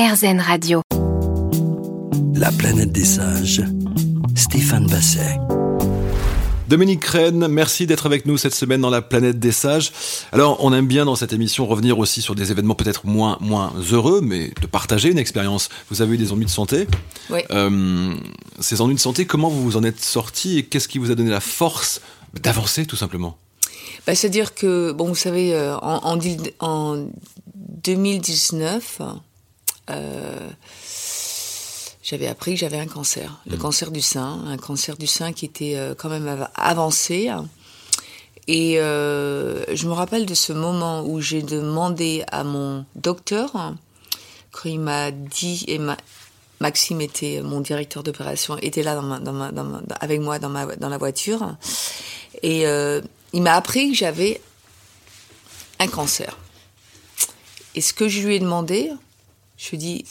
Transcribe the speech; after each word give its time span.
RZN 0.00 0.40
Radio. 0.40 0.80
La 2.34 2.50
planète 2.52 2.90
des 2.90 3.04
sages. 3.04 3.62
Stéphane 4.34 4.86
Basset. 4.86 5.38
Dominique 6.68 7.04
Rennes, 7.04 7.48
merci 7.48 7.86
d'être 7.86 8.06
avec 8.06 8.24
nous 8.24 8.38
cette 8.38 8.54
semaine 8.54 8.80
dans 8.80 8.88
la 8.88 9.02
planète 9.02 9.38
des 9.38 9.52
sages. 9.52 9.92
Alors, 10.32 10.64
on 10.64 10.72
aime 10.72 10.86
bien 10.86 11.04
dans 11.04 11.16
cette 11.16 11.34
émission 11.34 11.66
revenir 11.66 11.98
aussi 11.98 12.22
sur 12.22 12.34
des 12.34 12.50
événements 12.50 12.74
peut-être 12.74 13.04
moins, 13.04 13.36
moins 13.42 13.74
heureux, 13.92 14.22
mais 14.22 14.52
de 14.62 14.66
partager 14.66 15.10
une 15.10 15.18
expérience. 15.18 15.68
Vous 15.90 16.00
avez 16.00 16.14
eu 16.14 16.16
des 16.16 16.32
ennuis 16.32 16.46
de 16.46 16.50
santé. 16.50 16.86
Oui. 17.28 17.40
Euh, 17.50 18.14
ces 18.58 18.80
ennuis 18.80 18.94
de 18.94 19.00
santé, 19.00 19.26
comment 19.26 19.50
vous 19.50 19.62
vous 19.62 19.76
en 19.76 19.84
êtes 19.84 20.00
sorti 20.00 20.56
et 20.56 20.62
qu'est-ce 20.64 20.88
qui 20.88 20.96
vous 20.96 21.10
a 21.10 21.14
donné 21.14 21.28
la 21.28 21.40
force 21.40 22.00
d'avancer 22.40 22.86
tout 22.86 22.96
simplement? 22.96 23.36
Bah, 24.06 24.14
C'est-à-dire 24.14 24.54
que, 24.54 24.92
bon, 24.92 25.08
vous 25.08 25.14
savez, 25.14 25.52
euh, 25.54 25.76
en, 25.76 26.16
en, 26.16 26.66
en 26.66 27.06
2019, 27.84 28.98
euh, 29.02 29.04
j'avais 32.02 32.26
appris 32.26 32.54
que 32.54 32.60
j'avais 32.60 32.78
un 32.78 32.86
cancer, 32.86 33.40
le 33.46 33.56
Mmh. 33.56 33.60
cancer 33.60 33.90
du 33.90 34.00
sein, 34.00 34.42
un 34.46 34.56
cancer 34.56 34.96
du 34.96 35.06
sein 35.06 35.32
qui 35.32 35.44
était 35.44 35.76
euh, 35.76 35.94
quand 35.96 36.08
même 36.08 36.26
av- 36.28 36.48
avancé. 36.54 37.30
Et 38.48 38.80
euh, 38.80 39.64
je 39.74 39.86
me 39.86 39.92
rappelle 39.92 40.26
de 40.26 40.34
ce 40.34 40.52
moment 40.52 41.02
où 41.04 41.20
j'ai 41.20 41.42
demandé 41.42 42.24
à 42.32 42.42
mon 42.42 42.84
docteur, 42.96 43.52
quand 44.50 44.68
il 44.68 44.80
m'a 44.80 45.10
dit, 45.12 45.64
et 45.68 45.78
ma- 45.78 45.96
Maxime 46.58 47.00
était 47.00 47.40
mon 47.42 47.60
directeur 47.60 48.02
d'opération, 48.02 48.58
était 48.58 48.82
là 48.82 48.94
dans 48.94 49.02
ma- 49.02 49.20
dans 49.20 49.32
ma- 49.32 49.52
dans 49.52 49.64
ma- 49.64 49.82
avec 50.00 50.20
moi 50.20 50.38
dans, 50.38 50.48
la 50.50 50.98
voiture, 50.98 51.54
et 52.42 52.66
euh, 52.66 53.00
il 53.32 53.42
m'a 53.42 53.54
appris 53.54 53.90
que 53.92 53.96
j'avais 53.96 54.40
un 55.78 55.86
cancer. 55.86 56.36
Et 57.76 57.80
ce 57.80 57.92
que 57.94 58.08
je 58.08 58.20
lui 58.26 58.34
ai 58.34 58.40
demandé, 58.40 58.90
je 59.60 59.70
lui 59.70 59.78
dit, 59.78 60.04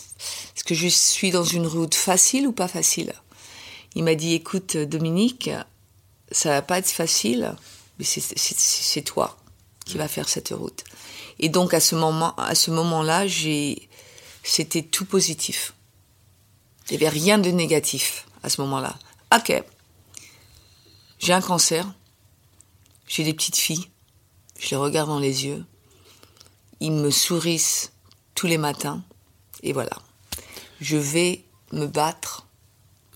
est-ce 0.56 0.64
que 0.64 0.76
je 0.76 0.88
suis 0.88 1.32
dans 1.32 1.44
une 1.44 1.66
route 1.66 1.96
facile 1.96 2.46
ou 2.46 2.52
pas 2.52 2.68
facile? 2.68 3.14
Il 3.96 4.04
m'a 4.04 4.14
dit, 4.14 4.36
écoute 4.36 4.78
Dominique, 4.78 5.50
ça 6.32 6.50
va 6.50 6.62
pas 6.62 6.78
être 6.78 6.92
facile, 6.92 7.56
mais 7.98 8.06
c'est- 8.06 9.02
toi 9.02 9.36
qui 9.86 9.98
va 9.98 10.08
faire 10.08 10.30
cette 10.30 10.50
route. 10.50 10.84
Et 11.40 11.50
donc 11.50 11.74
à 11.74 11.80
ce 11.80 11.96
moment, 11.96 12.36
à 12.36 12.54
ce 12.54 12.70
moment-là, 12.70 13.26
c'était 14.44 14.84
tout 14.84 15.06
positif. 15.06 15.74
Il 16.92 16.98
n'y 16.98 16.98
avait 16.98 17.10
rien 17.10 17.40
de 17.40 17.50
négatif 17.50 18.28
à 18.44 18.50
ce 18.50 18.62
moment-là. 18.62 19.00
Ok, 19.36 19.52
j'ai 21.18 21.34
un 21.34 21.42
cancer, 21.42 21.92
j'ai 23.08 23.24
des 23.24 23.34
petites 23.34 23.58
filles, 23.58 23.90
je 24.60 24.70
les 24.70 24.76
regarde 24.76 25.10
dans 25.10 25.20
les 25.20 25.46
yeux, 25.46 25.66
ils 26.82 26.92
me 26.92 27.10
sourissent 27.10 27.94
tous 28.36 28.46
les 28.46 28.60
matins, 28.60 29.04
et 29.64 29.74
voilà. 29.74 29.92
Je 30.82 30.98
vais 30.98 31.44
me 31.72 31.86
battre 31.86 32.46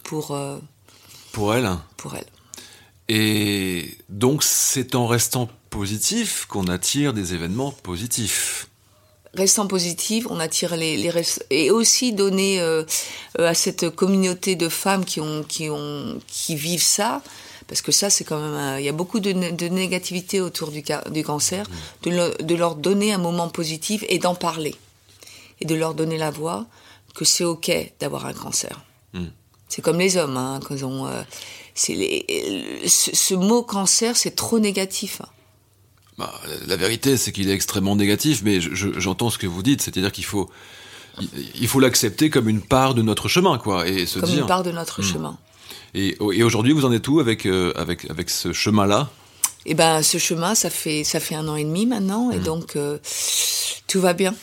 pour, 0.03 0.31
euh, 0.31 0.58
pour 1.31 1.53
elle 1.55 1.69
pour 1.97 2.16
elles. 2.16 2.25
Et 3.09 3.97
donc, 4.09 4.44
c'est 4.44 4.95
en 4.95 5.08
restant 5.08 5.50
positif 5.69 6.45
qu'on 6.45 6.67
attire 6.67 7.13
des 7.13 7.33
événements 7.33 7.72
positifs. 7.72 8.67
Restant 9.33 9.66
positive, 9.67 10.27
on 10.30 10.39
attire 10.39 10.75
les, 10.75 10.95
les 10.95 11.09
res- 11.09 11.41
et 11.50 11.72
aussi 11.72 12.13
donner 12.13 12.61
euh, 12.61 12.83
euh, 13.39 13.47
à 13.50 13.53
cette 13.55 13.89
communauté 13.89 14.55
de 14.55 14.69
femmes 14.69 15.05
qui 15.05 15.19
ont 15.22 15.44
qui 15.44 15.69
ont 15.72 16.19
qui 16.28 16.55
vivent 16.55 16.83
ça, 16.83 17.23
parce 17.67 17.81
que 17.81 17.91
ça 17.91 18.11
c'est 18.11 18.23
quand 18.25 18.39
même 18.39 18.53
un- 18.53 18.78
il 18.80 18.85
y 18.85 18.89
a 18.89 18.94
beaucoup 18.94 19.19
de, 19.19 19.31
de 19.31 19.67
négativité 19.69 20.39
autour 20.39 20.69
du, 20.69 20.83
du 21.09 21.23
cancer, 21.23 21.66
de, 22.03 22.11
le- 22.11 22.44
de 22.44 22.53
leur 22.55 22.75
donner 22.75 23.11
un 23.11 23.17
moment 23.17 23.50
positif 23.50 24.05
et 24.07 24.19
d'en 24.19 24.35
parler 24.35 24.75
et 25.62 25.66
de 25.66 25.76
leur 25.76 25.94
donner 25.94 26.18
la 26.18 26.32
voix 26.32 26.66
que 27.16 27.26
c'est 27.26 27.44
ok 27.44 27.72
d'avoir 28.00 28.26
un 28.26 28.34
cancer. 28.34 28.82
Mm. 29.14 29.26
C'est 29.70 29.82
comme 29.82 30.00
les 30.00 30.18
hommes, 30.18 30.38
hein, 30.38 30.59
quand 30.68 30.76
ont, 30.84 31.08
euh, 31.08 31.22
c'est 31.76 31.94
les- 31.96 32.82
ce, 32.88 33.16
ce 33.16 33.34
mot 33.34 33.64
cancer 33.64 34.16
c'est 34.18 34.36
trop 34.36 34.59
négatif. 34.59 35.22
Bah, 36.18 36.31
la- 36.47 36.68
la 36.68 36.75
vérité, 36.75 37.18
c'est 37.18 37.31
qu'il 37.31 37.50
est 37.50 37.53
extrêmement 37.53 37.96
négatif, 37.96 38.42
mais 38.44 38.62
je- 38.62 38.74
je- 38.75 39.00
j'entends 39.00 39.30
ce 39.31 39.38
que 39.40 39.47
vous 39.47 39.63
dites, 39.63 39.81
c'est-à-dire 39.81 40.12
qu'il 40.12 40.25
faut, 40.25 40.50
il, 41.19 41.28
il 41.62 41.68
faut 41.68 41.80
l'accepter 41.80 42.30
comme 42.30 42.50
une 42.50 42.62
part 42.62 42.94
de 42.94 43.02
notre 43.02 43.28
chemin, 43.28 43.58
quoi, 43.58 43.88
et 43.88 44.06
se 44.06 44.19
comme 44.19 44.30
dire. 44.30 44.42
une 44.42 44.46
part 44.47 44.62
de 44.63 44.72
notre 44.72 45.02
Mm. 45.02 45.06
chemin. 45.06 45.38
Et, 45.96 46.18
et 46.34 46.44
aujourd'hui, 46.44 46.74
vous 46.74 46.86
en 46.86 46.92
êtes 46.92 47.08
où 47.08 47.19
avec 47.19 47.46
euh, 47.46 47.74
avec 47.75 48.09
avec 48.12 48.30
ce 48.30 48.53
chemin-là? 48.53 49.09
Et 49.66 49.75
ben, 49.75 50.02
ce 50.03 50.18
chemin, 50.18 50.56
ça 50.56 50.69
fait 50.69 51.03
ça 51.03 51.19
fait 51.19 51.36
un 51.36 51.47
an 51.47 51.56
et 51.56 51.63
demi 51.63 51.86
maintenant, 51.86 52.31
et 52.31 52.40
donc 52.40 52.75
euh, 52.75 52.97
tout 53.88 54.02
va 54.02 54.13
bien, 54.13 54.36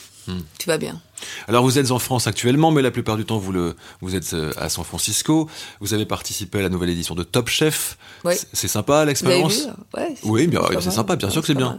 tout 0.59 0.67
va 0.69 0.79
bien. 0.79 1.01
Alors, 1.49 1.65
vous 1.65 1.79
êtes 1.79 1.91
en 1.91 1.99
France 1.99 2.27
actuellement, 2.27 2.71
mais 2.71 2.81
la 2.81 2.91
plupart 2.91 3.17
du 3.19 3.25
temps, 3.27 3.37
vous 3.39 3.53
le, 3.53 3.77
vous 4.01 4.17
êtes 4.17 4.33
euh, 4.33 4.53
à 4.57 4.71
San 4.71 4.85
Francisco. 4.85 5.51
Vous 5.81 5.93
avez 5.93 6.07
participé 6.07 6.59
à 6.61 6.63
la 6.63 6.69
nouvelle 6.71 6.89
édition 6.89 7.15
de 7.15 7.23
Top 7.23 7.49
Chef. 7.51 7.99
Ouais. 8.25 8.39
C'est- 8.55 8.69
sympa 8.69 9.05
l'expérience? 9.05 9.69
Ouais. 9.95 10.15
Oui, 10.23 10.47
bien, 10.47 10.63
c'est 10.81 10.91
sympa, 10.91 11.17
bien 11.17 11.29
sûr 11.29 11.43
que 11.43 11.47
c'est 11.49 11.55
bien. 11.55 11.79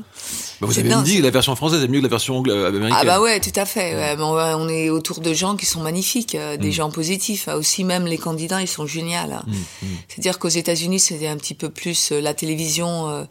Bah, 0.59 0.67
vous 0.67 0.77
avez 0.77 0.87
bien, 0.87 1.01
dit 1.01 1.17
que 1.17 1.23
la 1.23 1.31
version 1.31 1.55
française 1.55 1.83
est 1.83 1.87
mieux 1.87 1.99
que 1.99 2.03
la 2.03 2.09
version 2.09 2.43
euh, 2.47 2.67
américaine. 2.67 2.97
Ah 3.01 3.03
bah 3.03 3.19
ouais, 3.19 3.39
tout 3.39 3.59
à 3.59 3.65
fait. 3.65 3.95
ouais, 3.95 4.15
on, 4.19 4.69
est 4.69 4.89
autour 4.91 5.21
de 5.21 5.33
gens 5.33 5.55
qui 5.55 5.65
sont 5.65 5.81
magnifiques, 5.81 6.35
euh, 6.35 6.57
des 6.57 6.71
gens 6.71 6.91
positifs. 6.91 7.45
Ah, 7.47 7.57
Aussi 7.57 7.83
même 7.83 8.05
les 8.05 8.19
candidats, 8.19 8.61
ils 8.61 8.67
sont 8.67 8.85
géniaux. 8.85 9.11
hein. 9.15 9.43
C'est-à-dire 10.07 10.37
qu'aux 10.37 10.49
États-Unis, 10.49 10.99
c'était 10.99 11.27
un 11.27 11.37
petit 11.37 11.55
peu 11.55 11.69
plus 11.69 12.11
la 12.11 12.33
télévision. 12.35 13.09
euh, 13.09 13.23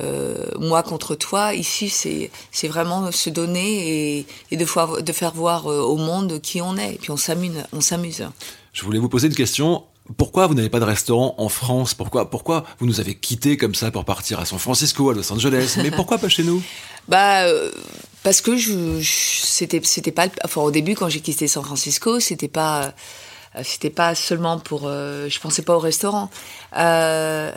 euh, 0.00 0.46
moi 0.58 0.82
contre 0.82 1.14
toi. 1.14 1.54
Ici, 1.54 1.88
c'est 1.88 2.30
c'est 2.52 2.68
vraiment 2.68 3.10
se 3.12 3.30
donner 3.30 4.18
et, 4.18 4.26
et 4.50 4.56
de, 4.56 4.64
voir- 4.64 5.02
de 5.02 5.12
faire 5.12 5.32
voir 5.32 5.70
euh, 5.70 5.80
au 5.80 5.96
monde 5.96 6.40
qui 6.40 6.60
on 6.60 6.76
est. 6.76 6.94
Et 6.94 6.98
puis 6.98 7.10
on 7.10 7.16
s'amuse, 7.16 7.62
on 7.72 7.80
s'amuse. 7.80 8.26
Je 8.72 8.82
voulais 8.84 8.98
vous 8.98 9.08
poser 9.08 9.28
une 9.28 9.34
question. 9.34 9.84
Pourquoi 10.16 10.46
vous 10.46 10.54
n'avez 10.54 10.70
pas 10.70 10.80
de 10.80 10.86
restaurant 10.86 11.34
en 11.36 11.50
France? 11.50 11.92
Pourquoi, 11.92 12.30
pourquoi 12.30 12.64
vous 12.78 12.86
nous 12.86 12.98
avez 13.00 13.14
quittés 13.14 13.58
comme 13.58 13.74
ça 13.74 13.90
pour 13.90 14.06
partir 14.06 14.40
à 14.40 14.46
San 14.46 14.58
Francisco, 14.58 15.10
à 15.10 15.14
Los 15.14 15.30
Angeles? 15.32 15.76
Mais 15.82 15.90
pourquoi 15.90 16.16
pas 16.18 16.28
chez 16.28 16.44
nous? 16.44 16.62
Bah 17.08 17.44
euh, 17.44 17.70
parce 18.22 18.42
que 18.42 18.56
je, 18.58 19.00
je- 19.00 19.40
c'était 19.42 19.80
c'était 19.82 20.12
pas 20.12 20.26
enfin 20.44 20.60
au 20.60 20.70
début 20.70 20.94
quand 20.94 21.08
j'ai 21.08 21.20
quitté 21.20 21.48
San 21.48 21.64
Francisco 21.64 22.20
c'était 22.20 22.48
pas 22.48 22.92
euh, 23.56 23.62
c'était 23.64 23.88
pas 23.88 24.14
seulement 24.14 24.58
pour 24.58 24.82
euh, 24.84 25.26
je 25.30 25.40
pensais 25.40 25.62
pas 25.62 25.74
au 25.74 25.78
restaurant 25.78 26.28
euh, 26.76 27.50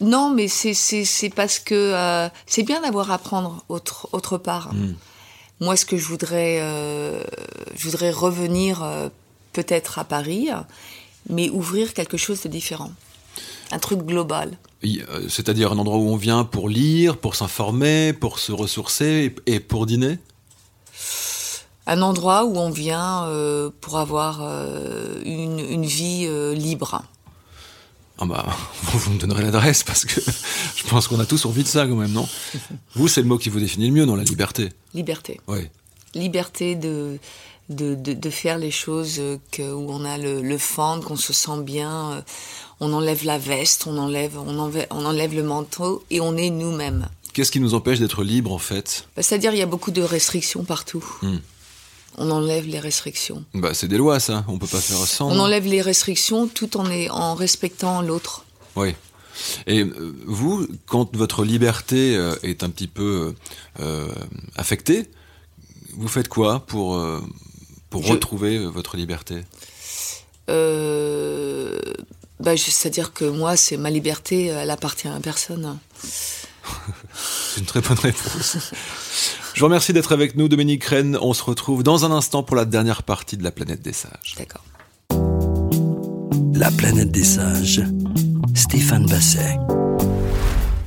non 0.00 0.30
mais 0.30 0.48
c'est 0.48 1.30
parce 1.34 1.58
que 1.58 1.74
euh, 1.74 2.28
c'est 2.46 2.62
bien 2.62 2.82
d'avoir 2.82 3.10
à 3.10 3.14
apprendre 3.14 3.64
autre 3.68 4.08
autre 4.12 4.36
part. 4.38 4.70
Moi 5.60 5.76
ce 5.76 5.86
que 5.86 5.96
je 5.96 6.04
voudrais 6.04 6.58
euh, 6.60 7.22
je 7.74 7.88
voudrais 7.88 8.10
revenir 8.10 8.82
euh, 8.82 9.08
peut-être 9.52 9.98
à 9.98 10.04
Paris 10.04 10.48
mais 11.30 11.48
ouvrir 11.48 11.94
quelque 11.94 12.16
chose 12.16 12.42
de 12.42 12.48
différent. 12.48 12.92
Un 13.72 13.78
truc 13.78 14.00
global. 14.00 14.58
C'est-à-dire 15.28 15.72
un 15.72 15.78
endroit 15.78 15.96
où 15.96 16.08
on 16.08 16.16
vient 16.16 16.44
pour 16.44 16.68
lire, 16.68 17.16
pour 17.16 17.34
s'informer, 17.34 18.12
pour 18.12 18.38
se 18.38 18.52
ressourcer 18.52 19.34
et, 19.46 19.58
pour 19.58 19.86
dîner? 19.86 20.18
Un 21.88 22.02
endroit 22.02 22.44
où 22.44 22.56
on 22.56 22.70
vient 22.70 23.28
pour 23.80 23.96
avoir 23.96 24.40
une, 25.24 25.58
une 25.58 25.84
vie 25.84 26.28
libre. 26.54 27.02
Ah 28.18 28.24
bah, 28.24 28.46
vous 28.92 29.10
me 29.12 29.18
donnerez 29.18 29.42
l'adresse 29.42 29.82
parce 29.82 30.04
que 30.04 30.20
je 30.76 30.84
pense 30.88 31.06
qu'on 31.08 31.20
a 31.20 31.26
tous 31.26 31.44
envie 31.44 31.62
de 31.62 31.68
ça 31.68 31.86
quand 31.86 31.96
même, 31.96 32.12
non? 32.12 32.28
Vous, 32.94 33.08
c'est 33.08 33.20
le 33.22 33.28
mot 33.28 33.38
qui 33.38 33.48
vous 33.50 33.60
définit 33.60 33.88
le 33.88 33.92
mieux, 33.92 34.04
non 34.06 34.16
La 34.16 34.24
liberté. 34.24 34.70
Liberté. 34.94 35.40
Oui. 35.48 35.68
Liberté 36.14 36.74
de, 36.76 37.18
de, 37.68 37.94
de, 37.94 38.14
de 38.14 38.30
faire 38.30 38.56
les 38.58 38.70
choses 38.70 39.16
euh, 39.18 39.36
que, 39.50 39.62
où 39.62 39.86
on 39.90 40.04
a 40.04 40.16
le, 40.16 40.40
le 40.40 40.56
fun, 40.58 41.00
qu'on 41.04 41.16
se 41.16 41.32
sent 41.34 41.60
bien. 41.62 42.12
euh, 42.12 42.20
on 42.80 42.92
enlève 42.92 43.24
la 43.24 43.38
veste, 43.38 43.86
on 43.86 43.96
enlève, 43.98 44.38
on 44.38 44.58
enlève, 44.58 44.86
on 44.90 45.04
enlève 45.04 45.34
le 45.34 45.42
manteau 45.42 46.04
et 46.10 46.20
on 46.20 46.36
est 46.36 46.50
nous-mêmes. 46.50 47.08
Qu'est-ce 47.34 47.50
qui 47.52 47.60
nous 47.60 47.74
empêche 47.74 47.98
d'être 47.98 48.22
libres 48.24 48.52
en 48.52 48.58
fait? 48.58 49.06
Bah, 49.14 49.22
C'est-à-dire 49.22 49.52
il 49.52 49.58
y 49.58 49.62
a 49.62 49.66
beaucoup 49.66 49.90
de 49.90 50.02
restrictions 50.02 50.64
partout. 50.64 51.04
Hmm. 51.20 51.36
On 52.18 52.30
enlève 52.30 52.66
les 52.66 52.80
restrictions. 52.80 53.44
Bah, 53.54 53.74
c'est 53.74 53.88
des 53.88 53.98
lois, 53.98 54.20
ça. 54.20 54.44
On 54.48 54.58
peut 54.58 54.66
pas 54.66 54.80
faire 54.80 54.98
sans. 55.06 55.30
On 55.30 55.38
enlève 55.38 55.66
les 55.66 55.82
restrictions 55.82 56.46
tout 56.48 56.76
en, 56.78 56.90
est, 56.90 57.10
en 57.10 57.34
respectant 57.34 58.00
l'autre. 58.02 58.44
Oui. 58.74 58.94
Et 59.66 59.82
euh, 59.82 60.14
vous, 60.26 60.66
quand 60.86 61.14
votre 61.14 61.44
liberté 61.44 62.16
euh, 62.16 62.34
est 62.42 62.62
un 62.62 62.70
petit 62.70 62.86
peu 62.88 63.34
euh, 63.80 64.08
affectée, 64.56 65.10
vous 65.92 66.08
faites 66.08 66.28
quoi 66.28 66.60
pour, 66.66 66.98
pour 67.90 68.02
Je- 68.04 68.12
retrouver 68.12 68.58
votre 68.66 68.96
liberté? 68.96 69.44
Euh, 70.48 71.78
bah, 72.40 72.56
C'est-à-dire 72.56 73.12
que 73.12 73.24
moi, 73.24 73.56
c'est 73.56 73.76
ma 73.76 73.90
liberté, 73.90 74.46
elle 74.46 74.70
appartient 74.70 75.08
à 75.08 75.18
personne. 75.20 75.78
C'est 77.14 77.60
une 77.60 77.66
très 77.66 77.80
bonne 77.80 77.98
réponse. 77.98 78.56
Je 79.56 79.60
vous 79.62 79.68
remercie 79.68 79.94
d'être 79.94 80.12
avec 80.12 80.36
nous, 80.36 80.48
Dominique 80.48 80.84
Rennes. 80.84 81.16
On 81.22 81.32
se 81.32 81.42
retrouve 81.42 81.82
dans 81.82 82.04
un 82.04 82.10
instant 82.10 82.42
pour 82.42 82.56
la 82.56 82.66
dernière 82.66 83.02
partie 83.02 83.38
de 83.38 83.42
la 83.42 83.50
planète 83.50 83.80
des 83.80 83.94
sages. 83.94 84.34
D'accord. 84.36 84.62
La 86.52 86.70
planète 86.70 87.10
des 87.10 87.24
sages. 87.24 87.80
Stéphane 88.54 89.06
Basset. 89.06 89.56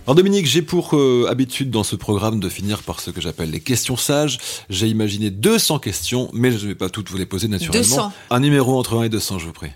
Alors 0.05 0.13
Dominique, 0.13 0.45
j'ai 0.45 0.61
pour 0.61 0.95
euh, 0.95 1.25
habitude 1.27 1.71
dans 1.71 1.81
ce 1.81 1.95
programme 1.95 2.39
de 2.39 2.47
finir 2.47 2.83
par 2.83 2.99
ce 2.99 3.09
que 3.09 3.19
j'appelle 3.21 3.49
les 3.49 3.59
questions 3.59 3.97
sages. 3.97 4.37
J'ai 4.69 4.85
imaginé 4.85 5.31
200 5.31 5.79
questions, 5.79 6.29
mais 6.33 6.51
je 6.51 6.65
ne 6.65 6.67
vais 6.67 6.75
pas 6.75 6.89
toutes 6.89 7.09
vous 7.09 7.17
les 7.17 7.25
poser 7.25 7.47
naturellement. 7.47 7.81
200. 7.81 8.13
Un 8.29 8.39
numéro 8.39 8.77
entre 8.77 8.99
1 8.99 9.05
et 9.05 9.09
200, 9.09 9.39
je 9.39 9.47
vous 9.47 9.51
prie. 9.51 9.71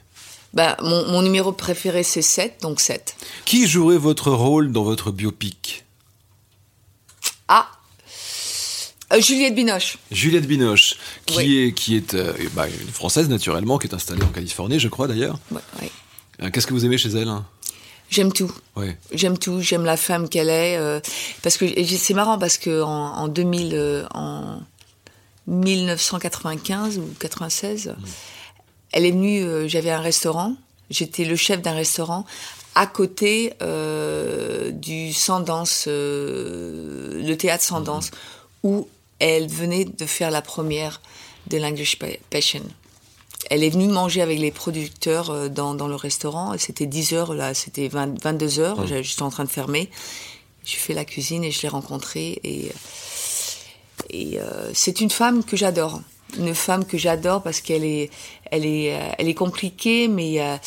Bah, 0.54 0.78
mon, 0.84 1.08
mon 1.08 1.24
numéro 1.24 1.52
préféré, 1.52 2.04
c'est 2.04 2.22
7, 2.22 2.62
donc 2.62 2.80
7. 2.80 3.16
Qui 3.46 3.66
jouerait 3.66 3.98
votre 3.98 4.30
rôle 4.30 4.72
dans 4.72 4.84
votre 4.84 5.10
biopic 5.10 5.84
Ah 7.48 7.72
Euh, 9.14 9.22
Juliette 9.22 9.56
Binoche. 9.56 9.98
Juliette 10.12 10.48
Binoche, 10.48 10.96
qui 11.26 11.38
Oui. 11.38 11.58
est, 11.60 11.74
qui 11.74 11.96
est 11.96 12.14
euh, 12.14 12.34
bah, 12.54 12.68
une 12.68 12.88
Française 12.92 13.30
naturellement, 13.30 13.78
qui 13.78 13.88
est 13.88 13.94
installée 13.94 14.24
en 14.24 14.30
Californie, 14.30 14.80
je 14.80 14.88
crois 14.88 15.08
d'ailleurs. 15.08 15.40
Euh, 16.42 16.50
Qu'est-ce 16.52 16.66
que 16.68 16.74
vous 16.74 16.86
aimez 16.86 16.98
chez 16.98 17.10
elle 17.10 17.28
hein? 17.28 17.46
J'aime 18.10 18.32
tout. 18.32 18.52
J'aime 19.12 19.38
tout, 19.40 19.60
j'aime 19.62 19.86
la 19.86 19.98
femme 19.98 20.30
qu'elle 20.30 20.50
est. 20.50 20.78
parce 21.42 21.58
que 21.58 21.66
c'est 21.86 22.14
marrant 22.14 22.38
parce 22.38 22.58
que 22.60 22.84
en, 22.84 22.90
en 23.16 23.28
2000, 23.28 23.72
euh, 23.74 24.06
en 24.14 24.60
1995 25.48 27.00
ou 27.00 27.10
96, 27.20 27.96
elle 28.92 29.06
est 29.06 29.12
venue. 29.12 29.68
J'avais 29.68 29.90
un 29.90 30.00
restaurant. 30.02 30.56
J'étais 30.92 31.26
le 31.26 31.36
chef 31.36 31.62
d'un 31.64 31.74
restaurant 31.74 32.26
à 32.76 32.86
côté 32.88 33.50
du 33.50 33.56
euh, 33.62 34.72
le 37.24 37.34
théâtre 37.36 37.64
Sandance, 37.64 38.12
où 38.64 38.88
elle 39.26 39.48
venait 39.48 39.86
de 39.86 40.06
faire 40.06 40.32
la 40.32 40.42
première 40.42 41.02
de 41.48 41.58
l'English 41.58 41.98
Pa- 41.98 42.08
Passion. 42.30 42.64
Elle 43.50 43.64
est 43.64 43.70
venue 43.70 43.88
manger 43.88 44.22
avec 44.22 44.40
les 44.40 44.52
producteurs 44.52 45.30
euh, 45.30 45.50
dans, 45.50 45.76
dans 45.76 45.88
le 45.88 45.96
restaurant. 45.96 46.54
C'était 46.58 46.86
10 46.86 47.14
heures, 47.14 47.34
là, 47.34 47.54
c'était 47.54 47.88
20 47.88 48.22
22 48.24 48.60
heures. 48.60 48.80
J'étais 48.88 49.22
en 49.22 49.30
train 49.30 49.44
de 49.46 49.50
fermer. 49.50 49.90
J'ai 50.66 50.78
fait 50.78 50.94
la 50.94 51.06
cuisine 51.06 51.44
et 51.44 51.52
je 51.52 51.62
l'ai 51.62 51.68
rencontrée. 51.70 52.40
Et, 52.44 52.72
et 54.10 54.40
euh, 54.40 54.72
c'est 54.74 55.02
une 55.02 55.10
femme 55.10 55.44
que 55.44 55.58
j'adore. 55.58 56.02
Une 56.38 56.56
femme 56.56 56.84
que 56.86 56.98
j'adore 56.98 57.44
parce 57.44 57.60
qu'elle 57.62 57.84
est, 57.84 58.10
elle 58.50 58.66
est, 58.66 58.94
euh, 58.96 59.10
elle 59.18 59.28
est 59.28 59.34
compliquée, 59.36 60.08
mais 60.08 60.42
euh, 60.42 60.58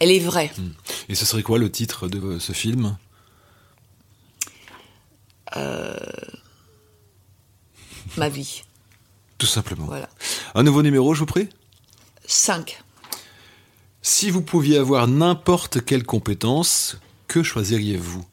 elle 0.00 0.10
est 0.10 0.18
vraie. 0.20 0.52
Et 1.08 1.14
ce 1.14 1.24
serait 1.26 1.42
quoi 1.42 1.58
le 1.58 1.70
titre 1.70 2.06
de 2.08 2.18
euh, 2.20 2.38
ce 2.38 2.52
film? 2.52 2.96
Ma 8.16 8.28
vie. 8.28 8.62
Tout 9.38 9.46
simplement. 9.46 9.86
Voilà. 9.86 10.08
Un 10.54 10.62
nouveau 10.62 10.82
numéro, 10.82 11.14
je 11.14 11.20
vous 11.20 11.26
prie? 11.26 11.48
5. 12.26 12.82
Si 14.02 14.30
vous 14.30 14.42
pouviez 14.42 14.78
avoir 14.78 15.06
n'importe 15.08 15.84
quelle 15.84 16.04
compétence, 16.04 16.96
que 17.28 17.42
choisiriez-vous? 17.42 18.24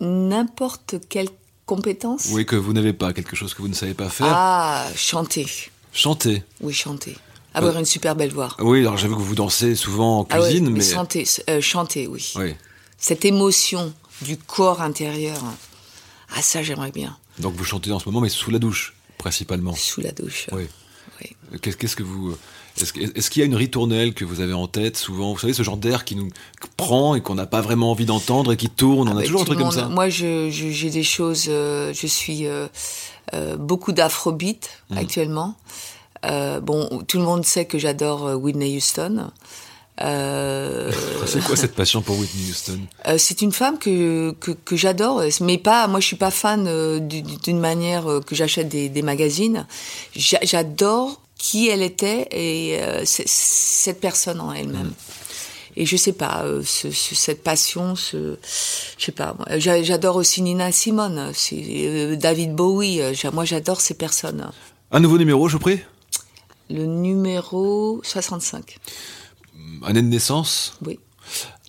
N'importe 0.00 0.96
quelle 1.08 1.28
compétence? 1.66 2.28
Oui, 2.30 2.46
que 2.46 2.56
vous 2.56 2.72
n'avez 2.72 2.92
pas, 2.92 3.12
quelque 3.12 3.36
chose 3.36 3.54
que 3.54 3.62
vous 3.62 3.68
ne 3.68 3.74
savez 3.74 3.94
pas 3.94 4.08
faire. 4.08 4.28
Ah, 4.30 4.86
chanter. 4.94 5.46
Chanter. 5.92 6.44
Oui, 6.60 6.72
chanter. 6.72 7.16
Avoir 7.52 7.76
une 7.78 7.84
super 7.84 8.14
belle 8.14 8.32
voix. 8.32 8.54
Oui, 8.60 8.80
alors 8.80 8.96
j'avoue 8.96 9.16
que 9.16 9.22
vous 9.22 9.34
dansez 9.34 9.74
souvent 9.74 10.20
en 10.20 10.26
Ah 10.30 10.40
ouais, 10.40 10.48
cuisine, 10.48 10.70
mais 10.70 10.78
mais... 10.78 10.84
chanter, 10.84 11.24
euh, 11.48 11.60
chanter, 11.60 12.06
oui. 12.06 12.32
Oui. 12.36 12.54
Cette 12.96 13.24
émotion 13.24 13.92
du 14.22 14.36
corps 14.36 14.82
intérieur. 14.82 15.38
Ah, 16.36 16.42
ça, 16.42 16.62
j'aimerais 16.62 16.92
bien. 16.92 17.16
Donc 17.40 17.54
vous 17.54 17.64
chantez 17.64 17.90
en 17.92 17.98
ce 17.98 18.06
moment, 18.08 18.20
mais 18.20 18.28
sous 18.28 18.50
la 18.50 18.58
douche, 18.58 18.94
principalement. 19.18 19.74
Sous 19.74 20.00
la 20.00 20.12
douche. 20.12 20.46
Oui. 20.52 20.64
Oui. 21.20 21.58
Qu'est- 21.60 21.76
Qu'est-ce 21.76 21.96
que 21.96 22.02
vous... 22.02 22.36
Est-ce 22.80 23.30
qu'il 23.30 23.40
y 23.40 23.42
a 23.42 23.46
une 23.46 23.56
ritournelle 23.56 24.14
que 24.14 24.24
vous 24.24 24.40
avez 24.40 24.52
en 24.54 24.66
tête 24.68 24.96
souvent? 24.96 25.32
Vous 25.32 25.38
savez, 25.38 25.52
ce 25.52 25.62
genre 25.62 25.76
d'air 25.76 26.04
qui 26.04 26.14
nous 26.16 26.30
prend 26.76 27.14
et 27.14 27.20
qu'on 27.20 27.34
n'a 27.34 27.44
pas 27.46 27.60
vraiment 27.60 27.90
envie 27.90 28.06
d'entendre 28.06 28.52
et 28.52 28.56
qui 28.56 28.70
tourne. 28.70 29.08
On 29.08 29.16
a 29.18 29.20
Ah, 29.20 29.24
toujours 29.24 29.42
un 29.42 29.44
truc 29.44 29.58
comme 29.58 29.70
ça. 29.72 29.88
Moi, 29.88 30.08
j'ai 30.08 30.90
des 30.90 31.02
choses. 31.02 31.46
euh, 31.48 31.92
je 31.92 32.06
suis 32.06 32.46
euh, 32.46 32.68
euh, 33.34 33.56
beaucoup 33.56 33.92
d'afrobeat 33.92 34.70
Mm. 34.90 34.96
actuellement. 34.98 35.56
Bon, 36.22 37.02
tout 37.08 37.18
le 37.18 37.24
monde 37.24 37.44
sait 37.44 37.64
que 37.66 37.78
j'adore 37.78 38.36
Whitney 38.40 38.76
Houston. 38.76 39.30
Euh, 40.02 40.90
C'est 41.26 41.42
quoi 41.44 41.56
cette 41.62 41.74
passion 41.74 42.00
pour 42.02 42.18
Whitney 42.18 42.50
Houston? 42.50 42.80
Euh, 43.06 43.18
c'est 43.18 43.42
une 43.42 43.52
femme 43.52 43.78
que, 43.78 44.32
que, 44.40 44.52
que 44.52 44.76
j'adore, 44.76 45.22
mais 45.40 45.58
pas. 45.58 45.86
Moi, 45.88 46.00
je 46.00 46.06
suis 46.06 46.16
pas 46.16 46.30
fan 46.30 46.66
euh, 46.66 46.98
du- 46.98 47.22
d'une 47.22 47.58
manière 47.60 48.06
que 48.26 48.34
j'achète 48.34 48.68
des, 48.68 48.88
des 48.88 49.02
magazines. 49.02 49.66
J'a- 50.16 50.38
J'adore 50.42 51.20
qui 51.38 51.68
elle 51.68 51.82
était 51.82 52.28
et 52.32 52.78
cette 53.06 53.98
personne 54.00 54.40
en 54.40 54.52
elle-même. 54.52 54.92
Et 55.76 55.86
je 55.86 55.96
sais 55.96 56.12
pas, 56.12 56.44
ce- 56.64 56.90
ce- 56.90 57.14
cette 57.14 57.42
passion, 57.42 57.94
ce, 57.96 58.36
je 58.98 59.04
sais 59.06 59.12
pas. 59.12 59.36
J'adore 59.56 60.16
aussi 60.16 60.42
Nina 60.42 60.70
Simone, 60.72 61.32
David 62.16 62.54
Bowie. 62.54 63.00
Moi, 63.32 63.44
j'adore 63.46 63.80
ces 63.80 63.94
personnes. 63.94 64.50
Un 64.90 65.00
nouveau 65.00 65.16
numéro, 65.16 65.48
je 65.48 65.54
vous 65.54 65.60
prie 65.60 65.80
Le 66.68 66.84
numéro 66.86 68.00
65. 68.02 68.76
Année 69.82 70.02
de 70.02 70.08
naissance 70.08 70.76
Oui. 70.84 70.98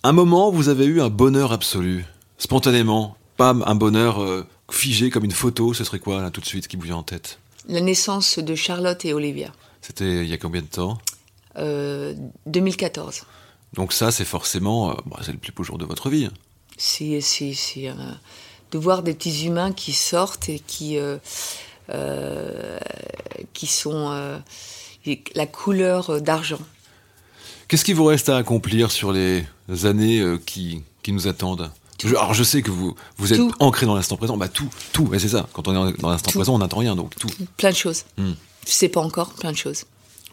Un 0.02 0.12
moment 0.12 0.50
vous 0.50 0.68
avez 0.68 0.84
eu 0.84 1.00
un 1.00 1.08
bonheur 1.08 1.52
absolu, 1.52 2.04
spontanément, 2.38 3.16
pas 3.36 3.50
un 3.50 3.74
bonheur 3.74 4.20
euh, 4.22 4.46
figé 4.70 5.10
comme 5.10 5.24
une 5.24 5.30
photo, 5.32 5.72
ce 5.74 5.84
serait 5.84 5.98
quoi 5.98 6.20
là 6.20 6.30
tout 6.30 6.40
de 6.40 6.46
suite 6.46 6.68
qui 6.68 6.76
vous 6.76 6.82
vient 6.82 6.96
en 6.96 7.02
tête? 7.02 7.38
La 7.68 7.80
naissance 7.80 8.38
de 8.38 8.54
Charlotte 8.54 9.04
et 9.04 9.12
Olivia, 9.14 9.52
C'était 9.80 10.24
il 10.24 10.28
y 10.28 10.32
a 10.32 10.38
combien 10.38 10.60
de 10.62 10.66
temps? 10.66 10.98
Euh, 11.56 12.14
2014. 12.46 13.22
Donc 13.74 13.92
ça, 13.92 14.10
c'est 14.10 14.24
forcément, 14.24 14.90
euh, 14.90 14.94
bon, 15.06 15.16
c'est 15.22 15.32
le 15.32 15.38
plus 15.38 15.52
beau 15.52 15.62
jour 15.62 15.78
de 15.78 15.84
votre 15.84 16.10
vie. 16.10 16.28
C'est 16.76 17.20
c'est- 17.20 17.54
c'est, 17.54 17.88
euh, 17.88 17.94
de 18.72 18.78
voir 18.78 19.02
des 19.02 19.14
petits 19.14 19.46
humains 19.46 19.72
qui 19.72 19.92
sortent 19.92 20.48
et 20.48 20.58
qui, 20.58 20.98
euh, 20.98 21.18
euh, 21.90 22.78
qui 23.52 23.66
sont 23.66 24.10
euh, 24.10 24.38
la 25.34 25.46
couleur 25.46 26.20
d'argent. 26.20 26.58
Qu'est-ce 27.68 27.84
qui 27.84 27.92
vous 27.92 28.04
reste 28.04 28.28
à 28.28 28.36
accomplir 28.36 28.90
sur 28.90 29.12
les 29.12 29.44
années 29.84 30.20
euh, 30.20 30.38
qui, 30.44 30.82
qui 31.02 31.12
nous 31.12 31.26
attendent? 31.28 31.70
Je- 32.02 32.08
Alors 32.16 32.34
je 32.34 32.42
sais 32.42 32.62
que 32.62 32.70
vous, 32.70 32.94
vous 33.16 33.32
êtes 33.32 33.38
Tout. 33.38 33.52
ancré 33.60 33.86
dans 33.86 33.94
l'instant 33.94 34.16
présent, 34.16 34.36
bah 34.36 34.48
tout, 34.48 34.68
tout, 34.92 35.08
c'est 35.18 35.28
ça. 35.28 35.48
Quand 35.52 35.68
on 35.68 35.88
est 35.88 35.98
dans 36.00 36.10
l'instant 36.10 36.30
présent, 36.32 36.54
on 36.54 36.58
n'attend 36.58 36.78
rien, 36.78 36.96
donc 36.96 37.14
tout. 37.16 37.28
Plein 37.56 37.70
de 37.70 37.76
choses. 37.76 38.04
Hmm. 38.18 38.32
Je 38.66 38.72
sais 38.72 38.88
pas 38.88 39.00
encore, 39.00 39.32
plein 39.34 39.52
de 39.52 39.56
choses. 39.56 39.84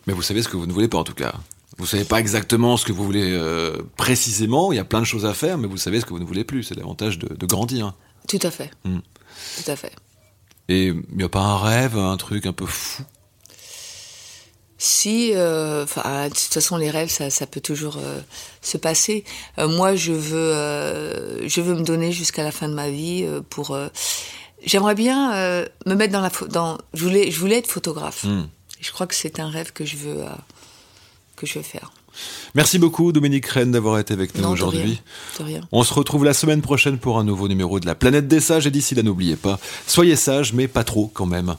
Mais 0.08 0.14
vous 0.14 0.22
savez 0.24 0.42
ce 0.42 0.50
que 0.50 0.58
vous 0.58 0.66
ne 0.66 0.74
voulez 0.74 0.88
pas 0.88 0.98
en 0.98 1.04
tout 1.04 1.14
cas. 1.14 1.34
Vous 1.78 1.86
savez 1.86 2.04
pas 2.04 2.20
exactement 2.20 2.76
ce 2.76 2.86
que 2.86 2.92
vous 2.92 3.04
voulez 3.06 3.32
euh, 3.32 3.78
précisément. 3.96 4.72
Il 4.72 4.76
y 4.76 4.80
a 4.80 4.84
plein 4.84 5.00
de 5.00 5.06
choses 5.06 5.26
à 5.26 5.34
faire, 5.34 5.58
mais 5.58 5.68
vous 5.68 5.78
savez 5.78 6.00
ce 6.02 6.06
que 6.06 6.10
vous 6.10 6.20
ne 6.20 6.26
voulez 6.26 6.44
plus. 6.44 6.64
C'est 6.64 6.76
l'avantage 6.76 7.20
de, 7.20 7.34
de 7.34 7.46
grandir. 7.46 7.94
Tout 8.28 8.40
à 8.42 8.52
fait. 8.52 8.72
Hmm. 8.84 9.00
Tout 9.64 9.72
à 9.72 9.76
fait. 9.76 9.92
Et 10.68 10.88
il 10.88 11.04
n'y 11.16 11.24
a 11.24 11.30
pas 11.30 11.40
un 11.42 11.58
rêve, 11.58 11.98
un 11.98 12.18
truc 12.18 12.46
un 12.48 12.54
peu 12.54 12.66
fou? 12.66 13.04
Si, 14.82 15.34
euh, 15.36 15.84
enfin, 15.84 16.30
de 16.30 16.34
toute 16.34 16.54
façon, 16.54 16.78
les 16.78 16.90
rêves, 16.90 17.10
ça, 17.10 17.30
ça 17.30 17.46
peut 17.46 17.60
toujours 17.60 17.98
euh, 17.98 18.22
se 18.62 18.78
passer. 18.78 19.26
Euh, 19.58 19.68
moi, 19.68 19.94
je 19.94 20.14
veux, 20.14 20.54
euh, 20.56 21.48
je 21.50 21.60
veux 21.60 21.76
me 21.76 21.84
donner 21.84 22.14
jusqu'à 22.14 22.44
la 22.44 22.52
fin 22.54 22.70
de 22.70 22.74
ma 22.74 22.90
vie 22.90 23.28
pour. 23.50 23.78
J'aimerais 24.66 24.96
bien 24.96 25.32
me 25.86 25.96
mettre 25.96 26.14
dans 26.14 26.22
la. 26.22 26.32
Dans, 26.48 26.78
je 26.94 27.04
voulais, 27.04 27.30
je 27.30 27.40
voulais 27.40 27.58
être 27.58 27.70
photographe. 27.70 28.24
Hmm. 28.24 28.48
Je 28.80 28.92
crois 28.94 29.06
que 29.06 29.16
c'est 29.16 29.42
un 29.42 29.50
rêve 29.50 29.74
que 29.74 29.84
je 29.84 29.98
veux, 29.98 30.24
que 31.36 31.46
je 31.46 31.56
veux 31.56 31.64
faire. 31.64 31.92
Merci 32.56 32.80
beaucoup 32.80 33.12
Dominique 33.12 33.46
Rennes 33.48 33.72
d'avoir 33.72 34.00
été 34.00 34.14
avec 34.14 34.34
nous 34.36 34.48
aujourd'hui. 34.48 35.02
On 35.74 35.84
se 35.84 35.94
retrouve 35.94 36.24
la 36.24 36.34
semaine 36.34 36.62
prochaine 36.62 36.98
pour 36.98 37.20
un 37.20 37.26
nouveau 37.26 37.50
numéro 37.50 37.82
de 37.82 37.86
la 37.86 37.96
planète 37.96 38.30
des 38.30 38.40
sages 38.40 38.66
et 38.66 38.72
d'ici 38.72 38.96
là 38.96 39.04
n'oubliez 39.04 39.36
pas, 39.36 39.60
soyez 39.88 40.16
sages 40.16 40.54
mais 40.54 40.68
pas 40.68 40.84
trop 40.84 41.12
quand 41.14 41.26
même. 41.26 41.56